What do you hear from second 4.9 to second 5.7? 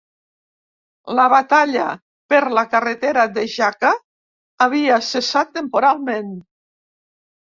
cessat